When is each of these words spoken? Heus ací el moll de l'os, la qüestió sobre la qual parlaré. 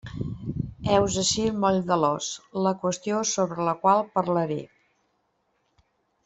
Heus 0.93 1.17
ací 1.23 1.43
el 1.49 1.59
moll 1.65 1.77
de 1.91 1.97
l'os, 2.03 2.29
la 2.69 2.73
qüestió 2.85 3.21
sobre 3.35 3.69
la 3.71 3.77
qual 3.85 4.03
parlaré. 4.17 4.59